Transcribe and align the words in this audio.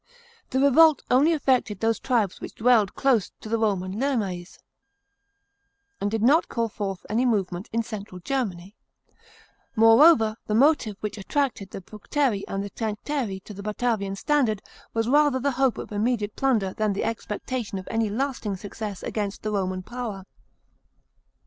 The 0.49 0.59
revolt 0.59 1.03
only 1.11 1.31
affected 1.31 1.79
those 1.79 1.99
trills 1.99 2.41
which 2.41 2.55
dwelled 2.55 2.95
close 2.95 3.31
to 3.39 3.47
the 3.47 3.59
Roman 3.59 3.99
limes, 3.99 4.57
and 5.99 6.09
did 6.09 6.23
not 6.23 6.47
call 6.47 6.69
forth 6.69 7.05
any 7.07 7.23
movement 7.23 7.69
in 7.71 7.83
central 7.83 8.17
Germany. 8.19 8.75
Moreover, 9.75 10.37
the 10.47 10.55
motive 10.55 10.97
which 11.01 11.19
attracted 11.19 11.69
the 11.69 11.81
Bructeri 11.81 12.43
and 12.47 12.63
Tencteri 12.73 13.41
to 13.43 13.53
the 13.53 13.61
Batavian 13.61 14.15
standard 14.15 14.63
was 14.95 15.07
rather 15.07 15.39
the 15.39 15.51
hope 15.51 15.77
of 15.77 15.91
immediate 15.91 16.35
plunder 16.35 16.73
than 16.73 16.93
the 16.93 17.03
expectation 17.03 17.77
of 17.77 17.87
any 17.91 18.09
lasting 18.09 18.57
success 18.57 19.03
against 19.03 19.43
the 19.43 19.51
Roman 19.51 19.83
power. 19.83 20.23